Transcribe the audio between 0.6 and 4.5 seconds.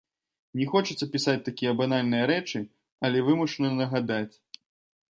Не хочацца пісаць такія банальныя рэчы, але вымушаны нагадаць.